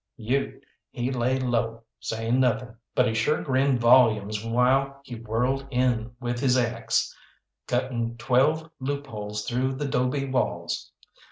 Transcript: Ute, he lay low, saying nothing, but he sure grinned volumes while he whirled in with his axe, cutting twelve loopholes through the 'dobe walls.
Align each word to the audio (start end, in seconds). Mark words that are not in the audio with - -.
Ute, 0.17 0.63
he 0.89 1.11
lay 1.11 1.37
low, 1.37 1.83
saying 1.99 2.39
nothing, 2.39 2.75
but 2.95 3.07
he 3.07 3.13
sure 3.13 3.43
grinned 3.43 3.79
volumes 3.79 4.43
while 4.43 4.99
he 5.03 5.13
whirled 5.13 5.67
in 5.69 6.15
with 6.19 6.39
his 6.39 6.57
axe, 6.57 7.15
cutting 7.67 8.17
twelve 8.17 8.67
loopholes 8.79 9.45
through 9.47 9.75
the 9.75 9.85
'dobe 9.87 10.31
walls. 10.33 10.91